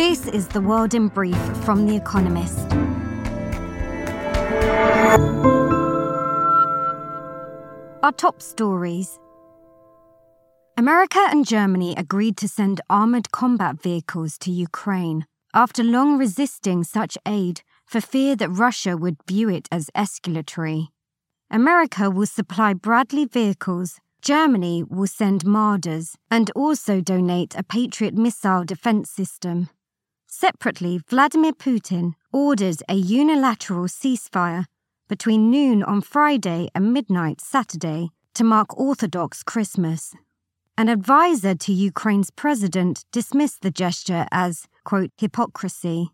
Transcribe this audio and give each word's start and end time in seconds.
This 0.00 0.26
is 0.28 0.48
The 0.48 0.62
World 0.62 0.94
in 0.94 1.08
Brief 1.08 1.36
from 1.58 1.86
The 1.86 1.94
Economist. 1.94 2.58
Our 8.02 8.12
top 8.12 8.40
stories. 8.40 9.18
America 10.78 11.18
and 11.28 11.46
Germany 11.46 11.94
agreed 11.98 12.38
to 12.38 12.48
send 12.48 12.80
armoured 12.88 13.30
combat 13.30 13.82
vehicles 13.82 14.38
to 14.38 14.50
Ukraine 14.50 15.26
after 15.52 15.84
long 15.84 16.16
resisting 16.16 16.82
such 16.82 17.18
aid 17.28 17.60
for 17.84 18.00
fear 18.00 18.34
that 18.36 18.48
Russia 18.48 18.96
would 18.96 19.18
view 19.28 19.50
it 19.50 19.68
as 19.70 19.90
escalatory. 19.94 20.86
America 21.50 22.08
will 22.10 22.24
supply 22.24 22.72
Bradley 22.72 23.26
vehicles, 23.26 24.00
Germany 24.22 24.82
will 24.82 25.06
send 25.06 25.44
Marders, 25.44 26.14
and 26.30 26.50
also 26.56 27.02
donate 27.02 27.54
a 27.54 27.62
Patriot 27.62 28.14
missile 28.14 28.64
defense 28.64 29.10
system. 29.10 29.68
Separately, 30.32 31.00
Vladimir 31.08 31.52
Putin 31.52 32.14
ordered 32.32 32.84
a 32.88 32.94
unilateral 32.94 33.86
ceasefire 33.86 34.66
between 35.08 35.50
noon 35.50 35.82
on 35.82 36.00
Friday 36.00 36.68
and 36.72 36.92
midnight 36.92 37.40
Saturday 37.40 38.10
to 38.34 38.44
mark 38.44 38.78
Orthodox 38.78 39.42
Christmas. 39.42 40.14
An 40.78 40.88
advisor 40.88 41.56
to 41.56 41.72
Ukraine's 41.72 42.30
president 42.30 43.04
dismissed 43.10 43.62
the 43.62 43.72
gesture 43.72 44.26
as, 44.30 44.68
quote, 44.84 45.10
hypocrisy. 45.18 46.12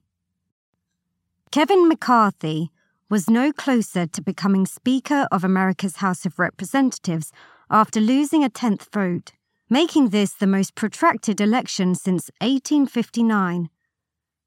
Kevin 1.50 1.86
McCarthy 1.86 2.70
was 3.10 3.28
no 3.28 3.52
closer 3.52 4.06
to 4.06 4.22
becoming 4.22 4.64
Speaker 4.64 5.28
of 5.30 5.44
America's 5.44 5.96
House 5.96 6.24
of 6.24 6.38
Representatives 6.38 7.32
after 7.70 8.00
losing 8.00 8.42
a 8.42 8.48
10th 8.48 8.90
vote, 8.90 9.32
making 9.68 10.08
this 10.08 10.32
the 10.32 10.46
most 10.46 10.74
protracted 10.74 11.38
election 11.38 11.94
since 11.94 12.30
1859. 12.40 13.68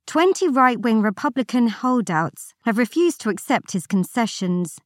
20 0.09 0.47
right 0.47 0.79
wing 0.79 1.03
Republican 1.03 1.67
holdouts 1.67 2.55
have 2.65 2.79
refused 2.79 3.21
to 3.21 3.29
accept 3.29 3.73
his 3.73 3.85
concessions. 3.85 4.79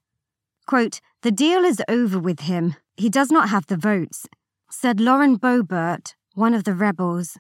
Quote, 0.67 0.99
The 1.21 1.31
deal 1.31 1.63
is 1.63 1.81
over 1.88 2.19
with 2.19 2.41
him. 2.41 2.75
He 2.97 3.07
does 3.09 3.31
not 3.31 3.47
have 3.47 3.67
the 3.67 3.77
votes, 3.77 4.27
said 4.69 4.99
Lauren 4.99 5.38
Boebert, 5.39 6.16
one 6.35 6.53
of 6.53 6.66
the 6.66 6.73
rebels. 6.73 7.38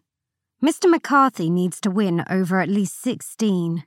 Mr. 0.63 0.89
McCarthy 0.89 1.49
needs 1.49 1.81
to 1.81 1.91
win 1.91 2.23
over 2.29 2.61
at 2.61 2.69
least 2.69 3.01
16. 3.01 3.83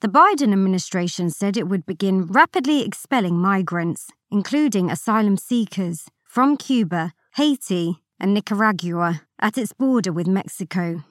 The 0.00 0.08
Biden 0.08 0.52
administration 0.52 1.30
said 1.30 1.56
it 1.56 1.68
would 1.68 1.86
begin 1.86 2.26
rapidly 2.26 2.84
expelling 2.84 3.38
migrants, 3.38 4.08
including 4.32 4.90
asylum 4.90 5.36
seekers, 5.36 6.08
from 6.24 6.56
Cuba, 6.56 7.12
Haiti, 7.36 7.98
and 8.18 8.34
Nicaragua 8.34 9.22
at 9.38 9.56
its 9.56 9.72
border 9.72 10.10
with 10.12 10.26
Mexico. 10.26 11.04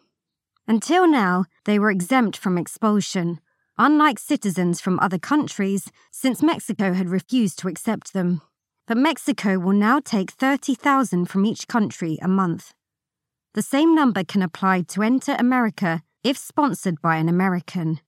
Until 0.67 1.07
now, 1.07 1.45
they 1.65 1.79
were 1.79 1.91
exempt 1.91 2.37
from 2.37 2.57
expulsion, 2.57 3.39
unlike 3.77 4.19
citizens 4.19 4.79
from 4.79 4.99
other 4.99 5.19
countries, 5.19 5.91
since 6.11 6.43
Mexico 6.43 6.93
had 6.93 7.09
refused 7.09 7.59
to 7.59 7.67
accept 7.67 8.13
them. 8.13 8.41
But 8.87 8.97
Mexico 8.97 9.57
will 9.57 9.73
now 9.73 9.99
take 9.99 10.31
30,000 10.31 11.25
from 11.25 11.45
each 11.45 11.67
country 11.67 12.17
a 12.21 12.27
month. 12.27 12.73
The 13.53 13.61
same 13.61 13.95
number 13.95 14.23
can 14.23 14.41
apply 14.41 14.83
to 14.89 15.01
enter 15.01 15.35
America 15.37 16.03
if 16.23 16.37
sponsored 16.37 17.01
by 17.01 17.17
an 17.17 17.27
American. 17.27 17.99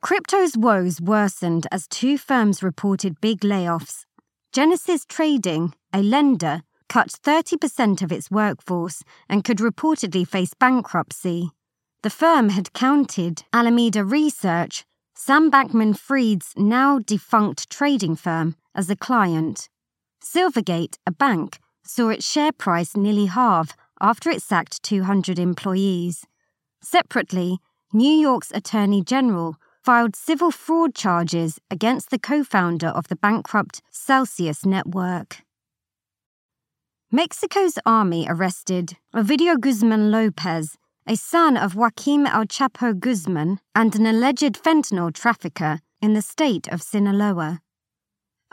Crypto's 0.00 0.56
woes 0.56 1.00
worsened 1.00 1.66
as 1.72 1.88
two 1.88 2.18
firms 2.18 2.62
reported 2.62 3.20
big 3.20 3.40
layoffs. 3.40 4.04
Genesis 4.52 5.04
Trading, 5.04 5.74
a 5.92 6.02
lender, 6.02 6.62
cut 6.88 7.08
30% 7.08 8.02
of 8.02 8.12
its 8.12 8.30
workforce 8.30 9.02
and 9.28 9.44
could 9.44 9.58
reportedly 9.58 10.26
face 10.26 10.54
bankruptcy. 10.54 11.50
The 12.02 12.10
firm 12.10 12.50
had 12.50 12.72
counted 12.72 13.44
Alameda 13.52 14.04
Research, 14.04 14.84
Sam 15.14 15.50
Bankman 15.50 15.98
Fried's 15.98 16.52
now 16.56 17.00
defunct 17.00 17.68
trading 17.70 18.14
firm, 18.14 18.54
as 18.74 18.88
a 18.88 18.96
client. 18.96 19.68
Silvergate, 20.22 20.96
a 21.06 21.10
bank, 21.10 21.58
saw 21.84 22.10
its 22.10 22.24
share 22.24 22.52
price 22.52 22.96
nearly 22.96 23.26
halve 23.26 23.74
after 24.00 24.30
it 24.30 24.42
sacked 24.42 24.82
200 24.82 25.38
employees. 25.38 26.24
Separately, 26.80 27.58
New 27.92 28.12
York's 28.12 28.52
Attorney 28.52 29.02
General 29.02 29.56
filed 29.82 30.14
civil 30.14 30.50
fraud 30.50 30.94
charges 30.94 31.58
against 31.70 32.10
the 32.10 32.18
co 32.18 32.44
founder 32.44 32.88
of 32.88 33.08
the 33.08 33.16
bankrupt 33.16 33.82
Celsius 33.90 34.64
Network. 34.64 35.42
Mexico's 37.10 37.78
army 37.86 38.26
arrested 38.28 38.98
Ovidio 39.14 39.58
Guzman 39.58 40.10
Lopez, 40.10 40.76
a 41.06 41.16
son 41.16 41.56
of 41.56 41.74
Joaquin 41.74 42.26
El 42.26 42.44
Chapo 42.44 42.92
Guzman 42.92 43.60
and 43.74 43.96
an 43.96 44.04
alleged 44.04 44.62
fentanyl 44.62 45.14
trafficker 45.14 45.80
in 46.02 46.12
the 46.12 46.20
state 46.20 46.68
of 46.68 46.82
Sinaloa. 46.82 47.60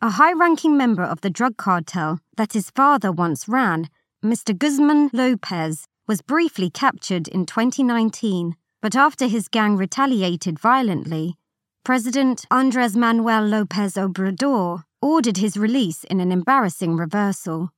A 0.02 0.12
high 0.12 0.32
ranking 0.32 0.78
member 0.78 1.04
of 1.04 1.20
the 1.20 1.30
drug 1.30 1.58
cartel 1.58 2.20
that 2.38 2.54
his 2.54 2.70
father 2.70 3.12
once 3.12 3.50
ran, 3.50 3.90
Mr. 4.24 4.58
Guzman 4.58 5.10
Lopez, 5.12 5.86
was 6.08 6.22
briefly 6.22 6.70
captured 6.70 7.28
in 7.28 7.46
2019 7.46 8.56
but 8.82 8.96
after 8.96 9.28
his 9.28 9.50
gang 9.50 9.76
retaliated 9.76 10.60
violently, 10.60 11.36
President 11.84 12.46
Andres 12.52 12.96
Manuel 12.96 13.44
Lopez 13.44 13.96
Obrador 13.96 14.84
ordered 15.02 15.38
his 15.38 15.58
release 15.58 16.04
in 16.06 16.22
an 16.22 16.32
embarrassing 16.32 16.96
reversal. 16.96 17.72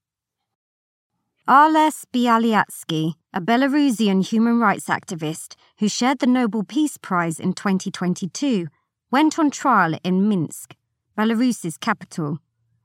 Ales 1.49 2.05
Bialyatsky, 2.11 3.13
a 3.33 3.39
Belarusian 3.39 4.21
human 4.21 4.59
rights 4.59 4.87
activist 4.87 5.55
who 5.79 5.87
shared 5.87 6.19
the 6.19 6.27
Nobel 6.27 6.61
Peace 6.61 6.97
Prize 6.97 7.39
in 7.39 7.53
2022, 7.53 8.67
went 9.11 9.39
on 9.39 9.49
trial 9.49 9.97
in 10.03 10.27
Minsk, 10.27 10.75
Belarus's 11.17 11.77
capital. 11.77 12.39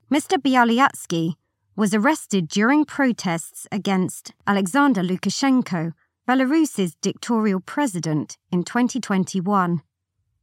Mr. 0.09 0.37
Bialyatsky 0.37 1.33
was 1.75 1.93
arrested 1.93 2.47
during 2.47 2.85
protests 2.85 3.67
against 3.69 4.33
Alexander 4.47 5.01
Lukashenko, 5.01 5.91
Belarus's 6.25 6.95
dictatorial 7.01 7.59
president, 7.59 8.37
in 8.49 8.63
2021. 8.63 9.81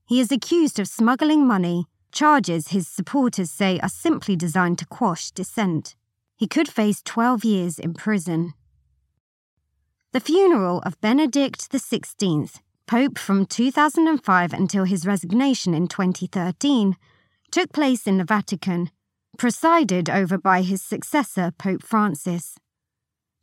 He 0.04 0.20
is 0.20 0.31
accused 0.31 0.78
of 0.78 0.88
smuggling 0.88 1.47
money, 1.47 1.87
charges 2.12 2.69
his 2.69 2.87
supporters 2.87 3.50
say 3.50 3.81
are 3.81 3.88
simply 3.88 4.37
designed 4.37 4.78
to 4.81 4.84
quash 4.84 5.31
dissent. 5.31 5.94
He 6.41 6.49
could 6.49 6.71
face 6.71 7.03
12 7.05 7.45
years 7.45 7.78
in 7.78 7.93
prison. 7.93 8.55
The 10.12 10.21
funeral 10.21 10.81
of 10.87 10.99
Benedict 11.03 11.71
XVI, 11.71 12.59
Pope 12.87 13.19
from 13.19 13.45
2005 13.45 14.55
until 14.55 14.84
his 14.84 15.06
resignation 15.06 15.75
in 15.75 15.87
2013, 15.87 16.97
took 17.50 17.71
place 17.75 18.06
in 18.06 18.17
the 18.17 18.25
Vatican, 18.25 18.91
presided 19.37 20.09
over 20.09 20.39
by 20.39 20.62
his 20.62 20.81
successor, 20.81 21.53
Pope 21.59 21.83
Francis. 21.83 22.56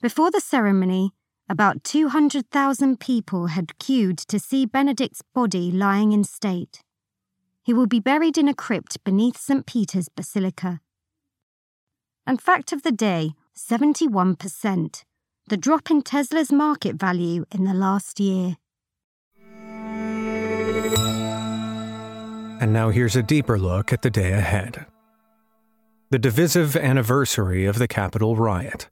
Before 0.01 0.31
the 0.31 0.41
ceremony, 0.41 1.11
about 1.47 1.83
200,000 1.83 2.99
people 2.99 3.45
had 3.45 3.77
queued 3.77 4.17
to 4.17 4.39
see 4.39 4.65
Benedict's 4.65 5.21
body 5.35 5.69
lying 5.69 6.13
in 6.13 6.23
state. 6.23 6.81
He 7.61 7.75
will 7.75 7.85
be 7.85 7.99
buried 7.99 8.39
in 8.39 8.47
a 8.47 8.55
crypt 8.55 9.03
beneath 9.03 9.37
St. 9.37 9.67
Peter's 9.67 10.09
Basilica. 10.09 10.81
And 12.27 12.41
fact 12.41 12.73
of 12.73 12.83
the 12.83 12.91
day 12.91 13.31
71%, 13.55 15.03
the 15.47 15.57
drop 15.57 15.89
in 15.89 16.01
Tesla's 16.01 16.51
market 16.51 16.97
value 16.97 17.45
in 17.51 17.63
the 17.63 17.73
last 17.73 18.19
year. 18.19 18.57
And 22.59 22.73
now 22.73 22.89
here's 22.89 23.15
a 23.15 23.23
deeper 23.23 23.57
look 23.57 23.93
at 23.93 24.01
the 24.01 24.09
day 24.09 24.33
ahead. 24.33 24.85
The 26.09 26.19
divisive 26.19 26.75
anniversary 26.75 27.65
of 27.65 27.79
the 27.79 27.87
Capitol 27.87 28.35
riot. 28.35 28.89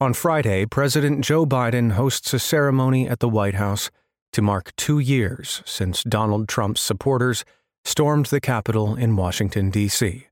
On 0.00 0.12
Friday, 0.12 0.66
President 0.66 1.24
Joe 1.24 1.46
Biden 1.46 1.92
hosts 1.92 2.34
a 2.34 2.40
ceremony 2.40 3.08
at 3.08 3.20
the 3.20 3.28
White 3.28 3.54
House 3.54 3.92
to 4.32 4.42
mark 4.42 4.74
two 4.74 4.98
years 4.98 5.62
since 5.64 6.02
Donald 6.02 6.48
Trump's 6.48 6.80
supporters 6.80 7.44
stormed 7.84 8.26
the 8.26 8.40
Capitol 8.40 8.96
in 8.96 9.14
Washington, 9.14 9.70
D.C. 9.70 10.26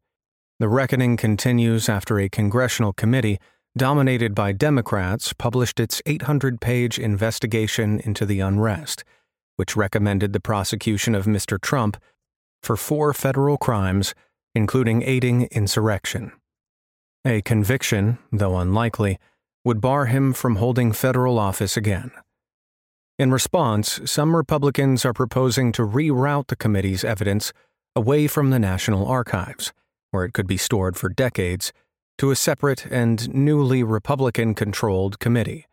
The 0.61 0.69
reckoning 0.69 1.17
continues 1.17 1.89
after 1.89 2.19
a 2.19 2.29
congressional 2.29 2.93
committee 2.93 3.41
dominated 3.79 4.35
by 4.35 4.53
Democrats 4.53 5.33
published 5.33 5.81
its 5.81 6.03
800 6.05 6.61
page 6.61 6.99
investigation 6.99 7.99
into 8.01 8.27
the 8.27 8.41
unrest, 8.41 9.03
which 9.57 9.75
recommended 9.75 10.35
the 10.35 10.39
prosecution 10.39 11.15
of 11.15 11.25
Mr. 11.25 11.59
Trump 11.59 11.97
for 12.63 12.77
four 12.77 13.15
federal 13.15 13.57
crimes, 13.57 14.15
including 14.55 15.03
aiding 15.03 15.45
insurrection. 15.45 16.31
A 17.25 17.41
conviction, 17.41 18.19
though 18.31 18.59
unlikely, 18.59 19.19
would 19.65 19.81
bar 19.81 20.07
him 20.07 20.35
from 20.35 20.57
holding 20.57 20.93
federal 20.93 21.39
office 21.39 21.75
again. 21.75 22.11
In 23.19 23.31
response, 23.31 23.99
some 24.05 24.37
Republicans 24.37 25.07
are 25.07 25.15
proposing 25.15 25.73
to 25.73 25.87
reroute 25.87 26.49
the 26.49 26.57
committee's 26.57 27.03
evidence 27.03 27.51
away 27.97 28.27
from 28.27 28.51
the 28.51 28.59
National 28.59 29.07
Archives, 29.07 29.73
where 30.11 30.25
it 30.25 30.33
could 30.33 30.47
be 30.47 30.57
stored 30.57 30.97
for 30.97 31.09
decades, 31.09 31.73
to 32.19 32.31
a 32.31 32.37
separate 32.37 32.87
and 32.87 33.33
newly 33.35 33.83
Republican 33.83 34.55
controlled 34.55 35.19
committee. 35.19 35.67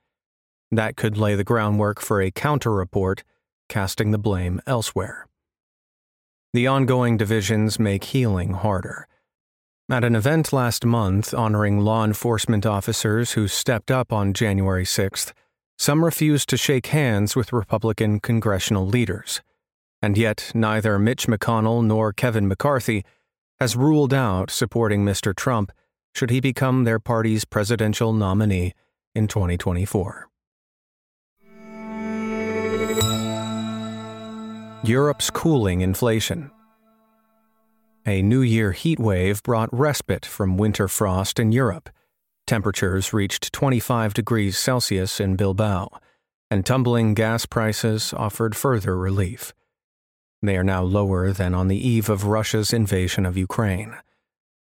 That 0.72 0.96
could 0.96 1.18
lay 1.18 1.36
the 1.36 1.44
groundwork 1.44 2.00
for 2.02 2.22
a 2.22 2.32
counter 2.32 2.72
report 2.72 3.24
casting 3.70 4.12
the 4.12 4.18
blame 4.18 4.62
elsewhere. 4.66 5.28
The 6.54 6.68
ongoing 6.68 7.18
divisions 7.18 7.80
make 7.80 8.06
healing 8.06 8.54
harder. 8.54 9.08
At 9.90 10.04
an 10.04 10.16
event 10.16 10.52
last 10.52 10.86
month 10.86 11.34
honoring 11.34 11.80
law 11.80 12.04
enforcement 12.04 12.66
officers 12.66 13.34
who 13.34 13.48
stepped 13.48 13.92
up 13.92 14.12
on 14.12 14.34
January 14.34 14.84
6th, 14.84 15.32
some 15.78 16.04
refused 16.04 16.50
to 16.50 16.58
shake 16.58 16.88
hands 16.88 17.36
with 17.36 17.54
Republican 17.54 18.20
congressional 18.20 18.86
leaders. 18.86 19.42
And 20.02 20.18
yet, 20.18 20.52
neither 20.54 20.98
Mitch 21.00 21.28
McConnell 21.28 21.86
nor 21.86 22.12
Kevin 22.14 22.48
McCarthy 22.48 23.06
has 23.60 23.76
ruled 23.76 24.14
out 24.14 24.52
supporting 24.52 25.04
Mr. 25.04 25.36
Trump 25.36 25.72
should 26.14 26.30
he 26.30 26.40
become 26.40 26.84
their 26.84 27.00
party's 27.00 27.46
presidential 27.46 28.14
nominee 28.14 28.74
in 29.14 29.28
2024. 29.28 30.30
Europe's 34.84 35.30
cooling 35.30 35.82
inflation. 35.82 36.52
A 38.06 38.22
New 38.22 38.42
Year 38.42 38.72
heat 38.72 39.00
wave 39.00 39.44
brought 39.44 39.68
respite 39.74 40.26
from 40.26 40.58
winter 40.58 40.88
frost 40.88 41.40
in 41.40 41.52
Europe. 41.52 41.90
Temperatures 42.46 43.12
reached 43.12 43.52
25 43.52 44.14
degrees 44.14 44.58
Celsius 44.58 45.20
in 45.20 45.36
Bilbao, 45.36 45.90
and 46.50 46.66
tumbling 46.66 47.14
gas 47.14 47.46
prices 47.46 48.14
offered 48.14 48.56
further 48.56 48.98
relief. 48.98 49.54
They 50.42 50.58
are 50.58 50.64
now 50.64 50.84
lower 50.84 51.32
than 51.32 51.54
on 51.54 51.68
the 51.68 51.88
eve 51.88 52.10
of 52.10 52.26
Russia's 52.26 52.74
invasion 52.74 53.26
of 53.26 53.38
Ukraine. 53.38 53.96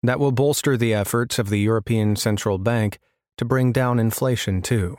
That 0.03 0.19
will 0.19 0.31
bolster 0.31 0.77
the 0.77 0.93
efforts 0.93 1.39
of 1.39 1.49
the 1.49 1.59
European 1.59 2.15
Central 2.15 2.57
Bank 2.57 2.99
to 3.37 3.45
bring 3.45 3.71
down 3.71 3.99
inflation, 3.99 4.61
too. 4.61 4.97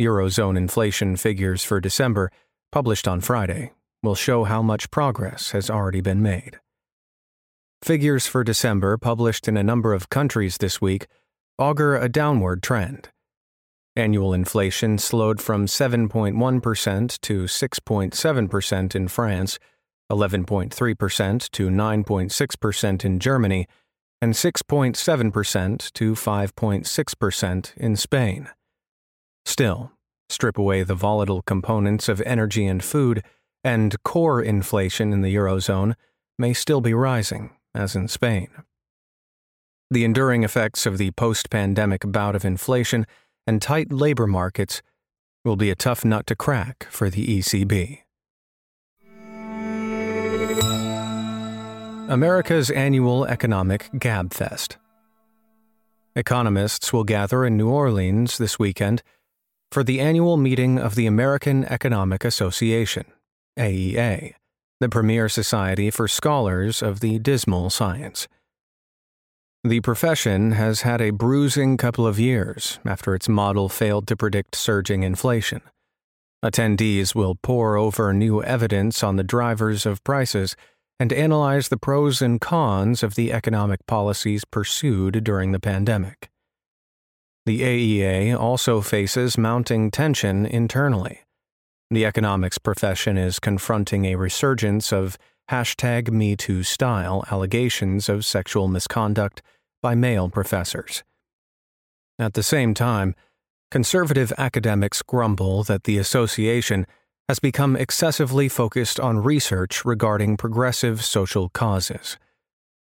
Eurozone 0.00 0.56
inflation 0.56 1.16
figures 1.16 1.62
for 1.62 1.80
December, 1.80 2.32
published 2.72 3.06
on 3.06 3.20
Friday, 3.20 3.72
will 4.02 4.14
show 4.14 4.44
how 4.44 4.62
much 4.62 4.90
progress 4.90 5.50
has 5.52 5.70
already 5.70 6.00
been 6.00 6.22
made. 6.22 6.58
Figures 7.82 8.26
for 8.26 8.42
December, 8.42 8.96
published 8.96 9.46
in 9.46 9.56
a 9.56 9.62
number 9.62 9.92
of 9.92 10.08
countries 10.08 10.56
this 10.56 10.80
week, 10.80 11.06
augur 11.58 11.96
a 11.96 12.08
downward 12.08 12.62
trend. 12.62 13.10
Annual 13.94 14.32
inflation 14.32 14.98
slowed 14.98 15.40
from 15.40 15.66
7.1% 15.66 17.20
to 17.20 17.44
6.7% 17.44 18.94
in 18.94 19.08
France, 19.08 19.58
11.3% 20.14 21.50
to 21.50 21.68
9.6% 21.68 23.04
in 23.04 23.18
Germany, 23.18 23.66
and 24.22 24.34
6.7% 24.34 25.92
to 25.92 26.14
5.6% 26.14 27.76
in 27.76 27.96
Spain. 27.96 28.48
Still, 29.44 29.92
strip 30.28 30.56
away 30.56 30.82
the 30.82 30.94
volatile 30.94 31.42
components 31.42 32.08
of 32.08 32.22
energy 32.22 32.66
and 32.66 32.82
food, 32.82 33.22
and 33.62 34.02
core 34.02 34.42
inflation 34.42 35.12
in 35.12 35.20
the 35.20 35.34
Eurozone 35.34 35.94
may 36.38 36.52
still 36.52 36.80
be 36.80 36.94
rising, 36.94 37.50
as 37.74 37.94
in 37.94 38.08
Spain. 38.08 38.48
The 39.90 40.04
enduring 40.04 40.42
effects 40.42 40.86
of 40.86 40.98
the 40.98 41.10
post 41.12 41.50
pandemic 41.50 42.02
bout 42.04 42.34
of 42.34 42.44
inflation 42.44 43.06
and 43.46 43.60
tight 43.60 43.92
labor 43.92 44.26
markets 44.26 44.80
will 45.44 45.56
be 45.56 45.70
a 45.70 45.74
tough 45.74 46.04
nut 46.04 46.26
to 46.28 46.34
crack 46.34 46.86
for 46.90 47.10
the 47.10 47.38
ECB. 47.38 48.03
America's 52.08 52.70
annual 52.70 53.24
economic 53.24 53.88
gabfest. 53.94 54.76
Economists 56.14 56.92
will 56.92 57.02
gather 57.02 57.46
in 57.46 57.56
New 57.56 57.70
Orleans 57.70 58.36
this 58.36 58.58
weekend 58.58 59.02
for 59.72 59.82
the 59.82 60.00
annual 60.00 60.36
meeting 60.36 60.78
of 60.78 60.96
the 60.96 61.06
American 61.06 61.64
Economic 61.64 62.22
Association, 62.22 63.06
AEA, 63.58 64.34
the 64.80 64.88
premier 64.90 65.30
society 65.30 65.90
for 65.90 66.06
scholars 66.06 66.82
of 66.82 67.00
the 67.00 67.18
dismal 67.18 67.70
science. 67.70 68.28
The 69.64 69.80
profession 69.80 70.52
has 70.52 70.82
had 70.82 71.00
a 71.00 71.10
bruising 71.10 71.78
couple 71.78 72.06
of 72.06 72.20
years 72.20 72.78
after 72.84 73.14
its 73.14 73.30
model 73.30 73.70
failed 73.70 74.06
to 74.08 74.16
predict 74.16 74.56
surging 74.56 75.04
inflation. 75.04 75.62
Attendees 76.44 77.14
will 77.14 77.36
pore 77.36 77.78
over 77.78 78.12
new 78.12 78.42
evidence 78.42 79.02
on 79.02 79.16
the 79.16 79.24
drivers 79.24 79.86
of 79.86 80.04
prices 80.04 80.54
and 80.98 81.12
analyze 81.12 81.68
the 81.68 81.76
pros 81.76 82.22
and 82.22 82.40
cons 82.40 83.02
of 83.02 83.14
the 83.14 83.32
economic 83.32 83.84
policies 83.86 84.44
pursued 84.44 85.24
during 85.24 85.52
the 85.52 85.60
pandemic. 85.60 86.30
The 87.46 87.60
AEA 87.60 88.38
also 88.38 88.80
faces 88.80 89.36
mounting 89.36 89.90
tension 89.90 90.46
internally. 90.46 91.20
The 91.90 92.06
economics 92.06 92.58
profession 92.58 93.18
is 93.18 93.38
confronting 93.38 94.06
a 94.06 94.16
resurgence 94.16 94.92
of 94.92 95.18
hashtag 95.50 96.08
MeToo 96.08 96.64
style 96.64 97.24
allegations 97.30 98.08
of 98.08 98.24
sexual 98.24 98.68
misconduct 98.68 99.42
by 99.82 99.94
male 99.94 100.30
professors. 100.30 101.02
At 102.18 102.32
the 102.32 102.42
same 102.42 102.72
time, 102.72 103.14
conservative 103.70 104.32
academics 104.38 105.02
grumble 105.02 105.64
that 105.64 105.84
the 105.84 105.98
association 105.98 106.86
has 107.28 107.38
become 107.38 107.74
excessively 107.76 108.48
focused 108.48 109.00
on 109.00 109.22
research 109.22 109.84
regarding 109.84 110.36
progressive 110.36 111.04
social 111.04 111.48
causes. 111.48 112.18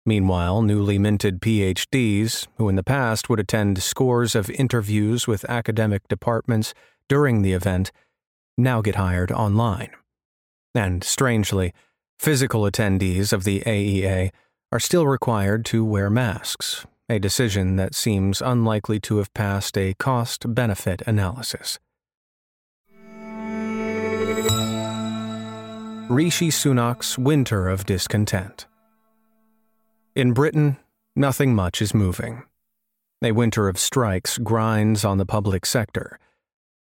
Meanwhile, 0.05 0.63
newly 0.63 0.99
minted 0.99 1.39
PhDs, 1.39 2.47
who 2.57 2.67
in 2.67 2.75
the 2.75 2.83
past 2.83 3.29
would 3.29 3.39
attend 3.39 3.81
scores 3.81 4.35
of 4.35 4.49
interviews 4.49 5.27
with 5.27 5.49
academic 5.49 6.05
departments 6.09 6.73
during 7.07 7.41
the 7.41 7.53
event, 7.53 7.91
now 8.57 8.81
get 8.81 8.95
hired 8.95 9.31
online. 9.31 9.91
And 10.75 11.03
strangely, 11.03 11.73
physical 12.19 12.63
attendees 12.63 13.31
of 13.31 13.45
the 13.45 13.61
AEA 13.61 14.31
are 14.73 14.79
still 14.79 15.07
required 15.07 15.63
to 15.65 15.85
wear 15.85 16.09
masks, 16.09 16.85
a 17.07 17.19
decision 17.19 17.77
that 17.77 17.95
seems 17.95 18.41
unlikely 18.41 18.99
to 19.01 19.17
have 19.17 19.33
passed 19.33 19.77
a 19.77 19.93
cost 19.93 20.53
benefit 20.53 21.01
analysis. 21.05 21.79
Rishi 26.09 26.49
Sunak's 26.49 27.17
Winter 27.17 27.69
of 27.69 27.85
Discontent. 27.85 28.67
In 30.15 30.33
Britain, 30.33 30.77
nothing 31.15 31.55
much 31.55 31.81
is 31.81 31.93
moving. 31.93 32.43
A 33.23 33.31
winter 33.31 33.69
of 33.69 33.79
strikes 33.79 34.37
grinds 34.37 35.05
on 35.05 35.17
the 35.17 35.25
public 35.25 35.65
sector. 35.65 36.19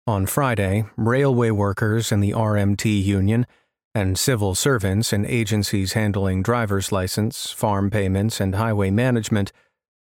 On 0.06 0.26
Friday, 0.26 0.84
railway 0.96 1.50
workers 1.50 2.12
in 2.12 2.20
the 2.20 2.32
RMT 2.32 3.02
union 3.02 3.46
and 3.94 4.18
civil 4.18 4.54
servants 4.54 5.14
in 5.14 5.24
agencies 5.24 5.94
handling 5.94 6.42
driver's 6.42 6.92
license, 6.92 7.50
farm 7.50 7.88
payments, 7.88 8.38
and 8.38 8.54
highway 8.54 8.90
management 8.90 9.50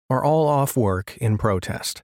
are 0.09 0.23
all 0.23 0.47
off 0.47 0.75
work 0.75 1.15
in 1.17 1.37
protest. 1.37 2.01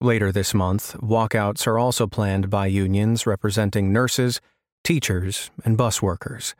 Later 0.00 0.32
this 0.32 0.54
month, 0.54 0.96
walkouts 1.00 1.66
are 1.66 1.78
also 1.78 2.06
planned 2.06 2.48
by 2.48 2.66
unions 2.66 3.26
representing 3.26 3.92
nurses, 3.92 4.40
teachers, 4.84 5.50
and 5.64 5.76
bus 5.76 6.02
workers. 6.02 6.54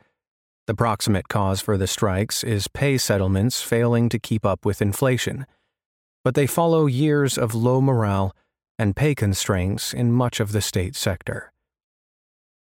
The 0.66 0.74
proximate 0.74 1.28
cause 1.28 1.60
for 1.60 1.76
the 1.76 1.86
strikes 1.86 2.44
is 2.44 2.68
pay 2.68 2.96
settlements 2.96 3.60
failing 3.60 4.08
to 4.10 4.18
keep 4.18 4.46
up 4.46 4.64
with 4.64 4.80
inflation, 4.82 5.46
but 6.24 6.34
they 6.34 6.46
follow 6.46 6.86
years 6.86 7.36
of 7.36 7.54
low 7.54 7.80
morale 7.80 8.34
and 8.78 8.96
pay 8.96 9.14
constraints 9.14 9.92
in 9.92 10.12
much 10.12 10.40
of 10.40 10.52
the 10.52 10.60
state 10.60 10.96
sector. 10.96 11.52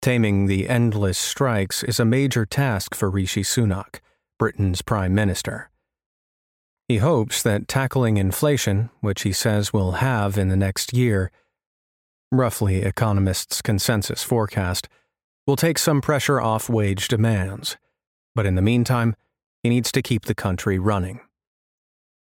Taming 0.02 0.48
the 0.48 0.68
endless 0.68 1.18
strikes 1.18 1.82
is 1.84 2.00
a 2.00 2.06
major 2.06 2.46
task 2.46 2.94
for 2.94 3.10
Rishi 3.10 3.42
Sunak, 3.42 4.00
Britain's 4.38 4.82
Prime 4.82 5.16
Minister. 5.16 5.70
He 6.90 6.98
hopes 6.98 7.42
that 7.44 7.70
tackling 7.70 8.18
inflation, 8.18 8.90
which 9.00 9.22
he 9.22 9.32
says 9.32 9.72
will 9.72 9.94
have 9.94 10.38
in 10.38 10.50
the 10.50 10.58
next 10.58 10.94
year, 10.94 11.32
roughly 12.32 12.82
economists' 12.82 13.62
consensus 13.62 14.24
forecast, 14.24 14.90
will 15.46 15.56
take 15.56 15.78
some 15.78 16.02
pressure 16.02 16.40
off 16.40 16.70
wage 16.70 17.08
demands. 17.08 17.78
But 18.36 18.46
in 18.46 18.56
the 18.56 18.62
meantime, 18.62 19.16
he 19.62 19.70
needs 19.70 19.92
to 19.92 20.02
keep 20.02 20.26
the 20.26 20.36
country 20.36 20.80
running. 20.80 21.22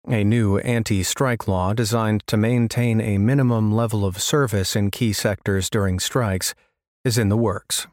A 0.07 0.23
new 0.23 0.57
anti 0.59 1.01
strike 1.03 1.47
law 1.47 1.73
designed 1.73 2.27
to 2.27 2.35
maintain 2.35 2.99
a 2.99 3.17
minimum 3.17 3.71
level 3.71 4.05
of 4.05 4.21
service 4.21 4.75
in 4.75 4.91
key 4.91 5.13
sectors 5.13 5.69
during 5.69 5.99
strikes 5.99 6.53
is 7.05 7.17
in 7.17 7.29
the 7.29 7.37
works. 7.37 7.87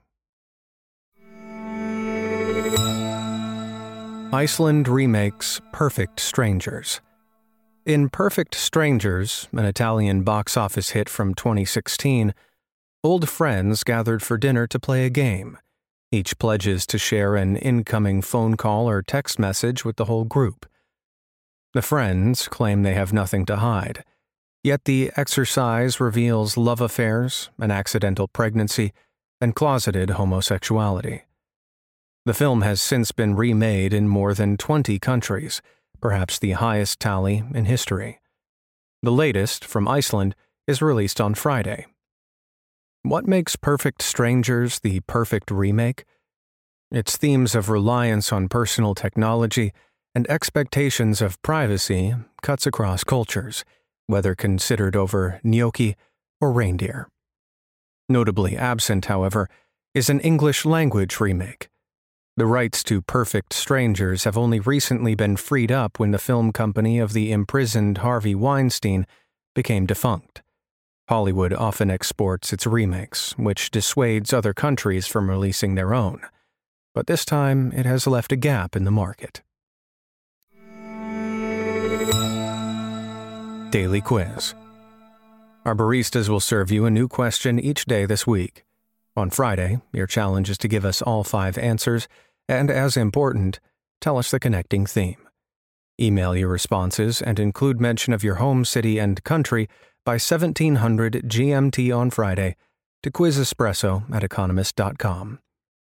Iceland 4.33 4.87
remakes 4.87 5.61
Perfect 5.73 6.21
Strangers. 6.21 7.01
In 7.85 8.09
Perfect 8.09 8.55
Strangers, 8.55 9.49
an 9.53 9.65
Italian 9.65 10.23
box 10.23 10.57
office 10.57 10.91
hit 10.91 11.09
from 11.09 11.35
2016, 11.35 12.33
old 13.03 13.29
friends 13.29 13.83
gathered 13.83 14.23
for 14.23 14.37
dinner 14.37 14.67
to 14.67 14.79
play 14.79 15.07
a 15.07 15.11
game. 15.11 15.59
Each 16.13 16.39
pledges 16.39 16.87
to 16.87 16.99
share 16.99 17.37
an 17.37 17.57
incoming 17.57 18.21
phone 18.21 18.57
call 18.57 18.89
or 18.89 19.01
text 19.01 19.39
message 19.39 19.85
with 19.85 19.97
the 19.97 20.05
whole 20.05 20.25
group. 20.25 20.67
The 21.73 21.83
friends 21.83 22.49
claim 22.49 22.83
they 22.83 22.95
have 22.95 23.13
nothing 23.13 23.47
to 23.47 23.57
hide. 23.57 24.05
Yet 24.63 24.85
the 24.85 25.11
exercise 25.17 26.01
reveals 26.01 26.57
love 26.57 26.81
affairs, 26.81 27.49
an 27.59 27.71
accidental 27.71 28.29
pregnancy, 28.29 28.93
and 29.41 29.55
closeted 29.55 30.11
homosexuality. 30.11 31.23
The 32.27 32.35
film 32.35 32.61
has 32.61 32.83
since 32.83 33.13
been 33.13 33.35
remade 33.35 33.95
in 33.95 34.09
more 34.09 34.35
than 34.35 34.59
20 34.59 34.99
countries, 34.99 35.63
perhaps 36.01 36.39
the 36.39 36.53
highest 36.53 37.01
tally 37.01 37.45
in 37.55 37.65
history. 37.65 38.21
The 39.03 39.13
latest, 39.13 39.65
from 39.65 39.89
Iceland, 39.89 40.35
is 40.67 40.83
released 40.83 41.21
on 41.21 41.35
Friday. 41.35 41.87
What 43.03 43.27
makes 43.27 43.57
Perfect 43.57 44.03
Strangers 44.03 44.81
the 44.81 45.01
perfect 45.01 45.51
remake? 45.51 46.05
Its 46.91 47.17
themes 47.17 47.55
of 47.55 47.69
reliance 47.69 48.33
on 48.33 48.49
personal 48.49 48.95
technology 48.95 49.73
and 50.15 50.29
expectations 50.31 51.23
of 51.23 51.41
privacy 51.43 52.15
cuts 52.43 52.67
across 52.67 53.05
cultures, 53.05 53.65
whether 54.07 54.35
considered 54.35 54.97
over 54.97 55.41
gnocchi 55.43 55.97
or 56.41 56.53
reindeer. 56.53 57.09
Notably 58.09 58.57
absent, 58.57 59.07
however, 59.07 59.49
is 59.95 60.11
an 60.11 60.21
English 60.21 60.65
language 60.65 61.21
remake 61.21 61.71
the 62.41 62.47
rights 62.47 62.83
to 62.85 63.03
Perfect 63.03 63.53
Strangers 63.53 64.25
have 64.25 64.39
only 64.39 64.61
recently 64.61 65.15
been 65.15 65.37
freed 65.37 65.71
up 65.71 65.99
when 65.99 66.11
the 66.11 66.19
film 66.19 66.53
company 66.53 66.99
of 66.99 67.13
the 67.13 67.33
imprisoned 67.33 67.99
Harvey 67.99 68.35
Weinstein 68.35 69.07
became 69.55 69.85
defunct. 69.85 70.41
Hollywood 71.11 71.53
often 71.53 71.91
exports 71.91 72.53
its 72.53 72.69
remakes, 72.69 73.37
which 73.37 73.73
dissuades 73.73 74.33
other 74.33 74.55
countries 74.55 75.09
from 75.09 75.29
releasing 75.29 75.75
their 75.75 75.93
own. 75.93 76.21
But 76.95 77.09
this 77.09 77.25
time, 77.25 77.73
it 77.73 77.85
has 77.85 78.07
left 78.07 78.31
a 78.31 78.37
gap 78.37 78.77
in 78.77 78.85
the 78.85 78.93
market. 78.93 79.43
Daily 83.73 84.01
Quiz 84.01 84.55
Our 85.65 85.75
baristas 85.75 86.29
will 86.29 86.39
serve 86.39 86.71
you 86.71 86.87
a 86.87 86.91
new 86.91 87.09
question 87.09 87.59
each 87.59 87.87
day 87.87 88.07
this 88.07 88.25
week. 88.25 88.65
On 89.17 89.31
Friday, 89.31 89.81
your 89.93 90.07
challenge 90.07 90.49
is 90.49 90.59
to 90.59 90.69
give 90.69 90.85
us 90.85 91.03
all 91.03 91.25
five 91.25 91.59
answers, 91.59 92.07
and 92.49 92.71
as 92.71 92.97
important, 92.97 93.59
tell 94.01 94.17
us 94.17 94.31
the 94.31 94.39
connecting 94.39 94.87
theme. 94.87 95.19
Email 96.01 96.37
your 96.37 96.49
responses 96.49 97.21
and 97.21 97.41
include 97.41 97.81
mention 97.81 98.13
of 98.13 98.23
your 98.23 98.37
home 98.37 98.65
city 98.65 99.01
and 99.01 99.25
country 99.25 99.69
by 100.11 100.15
1700 100.15 101.23
GMT 101.29 101.97
on 101.97 102.11
Friday 102.11 102.57
to 103.05 103.13
quizespresso 103.13 104.13
at 104.13 104.25
economist.com. 104.25 105.39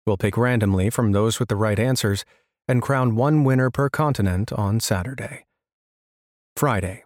We'll 0.05 0.17
pick 0.17 0.35
randomly 0.35 0.89
from 0.89 1.13
those 1.13 1.39
with 1.39 1.47
the 1.47 1.55
right 1.55 1.79
answers 1.79 2.25
and 2.67 2.81
crown 2.81 3.15
one 3.15 3.45
winner 3.45 3.71
per 3.71 3.89
continent 3.89 4.51
on 4.51 4.81
Saturday. 4.81 5.45
Friday. 6.57 7.05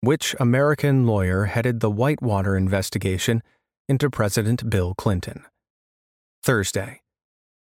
Which 0.00 0.34
American 0.40 1.06
lawyer 1.06 1.44
headed 1.44 1.80
the 1.80 1.90
Whitewater 1.90 2.56
investigation 2.56 3.42
into 3.86 4.08
President 4.08 4.70
Bill 4.70 4.94
Clinton. 4.94 5.44
Thursday, 6.42 7.02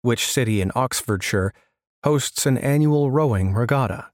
which 0.02 0.30
city 0.30 0.60
in 0.60 0.70
Oxfordshire 0.76 1.52
hosts 2.04 2.46
an 2.46 2.56
annual 2.56 3.10
rowing 3.10 3.52
regatta? 3.52 4.12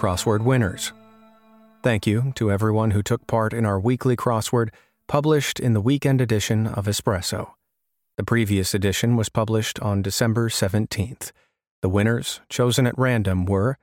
Crossword 0.00 0.40
winners. 0.40 0.94
Thank 1.82 2.06
you 2.06 2.32
to 2.36 2.50
everyone 2.50 2.92
who 2.92 3.02
took 3.02 3.26
part 3.26 3.52
in 3.52 3.66
our 3.66 3.78
weekly 3.78 4.16
crossword 4.16 4.70
published 5.06 5.60
in 5.60 5.74
the 5.74 5.80
weekend 5.82 6.22
edition 6.22 6.66
of 6.66 6.86
Espresso. 6.86 7.50
The 8.16 8.24
previous 8.24 8.72
edition 8.72 9.14
was 9.18 9.28
published 9.28 9.78
on 9.80 10.00
December 10.00 10.48
17th. 10.48 11.32
The 11.82 11.90
winners, 11.90 12.40
chosen 12.48 12.86
at 12.86 12.96
random, 12.96 13.44
were 13.44 13.76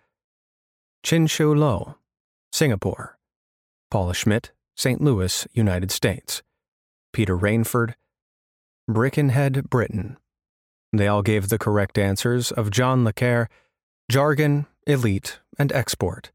Chin 1.04 1.28
Shu 1.28 1.54
Lo, 1.54 1.98
Singapore, 2.52 3.20
Paula 3.92 4.16
Schmidt, 4.16 4.52
St. 4.76 5.00
Louis, 5.00 5.48
United 5.54 5.92
States. 5.92 6.42
Peter 7.14 7.38
Rainford, 7.38 7.94
Birkenhead, 8.88 9.70
Britain. 9.70 10.18
They 10.92 11.08
all 11.08 11.22
gave 11.22 11.50
the 11.50 11.60
correct 11.60 12.00
answers 12.00 12.52
of 12.52 12.72
John 12.72 13.04
le 13.04 13.14
Carré, 13.14 13.50
jargon, 14.10 14.66
elite, 14.88 15.40
and 15.60 15.72
export. 15.72 16.32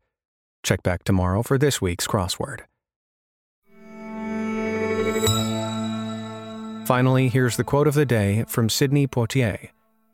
Check 0.63 0.83
back 0.83 1.03
tomorrow 1.05 1.43
for 1.43 1.59
this 1.59 1.81
week's 1.81 2.07
crossword. 2.07 2.61
Finally, 6.87 7.29
here's 7.29 7.57
the 7.57 7.65
quote 7.65 7.89
of 7.89 7.95
the 7.95 8.05
day 8.05 8.45
from 8.49 8.69
Sidney 8.69 9.07
Poitier, 9.07 9.71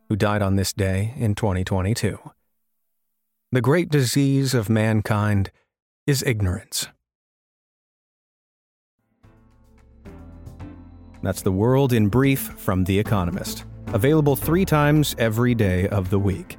who 0.09 0.17
died 0.17 0.43
on 0.43 0.57
this 0.57 0.73
day 0.73 1.15
in 1.17 1.35
2022. 1.35 2.19
The 3.51 3.61
great 3.61 3.89
disease 3.91 4.55
of 4.55 4.69
mankind 4.69 5.51
is 6.07 6.23
ignorance. 6.23 6.89
That's 11.23 11.43
the 11.43 11.53
world 11.53 11.93
in 11.93 12.09
brief 12.09 12.41
from 12.41 12.85
The 12.85 12.99
Economist, 12.99 13.65
available 13.89 14.37
three 14.37 14.65
times 14.65 15.17
every 15.19 15.55
day 15.55 15.89
of 15.89 16.11
the 16.11 16.19
week. 16.19 16.59